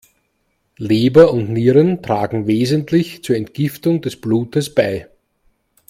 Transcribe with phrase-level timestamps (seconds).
[0.79, 5.07] Leber und Nieren tragen wesentlich zur Entgiftung des Blutes bei.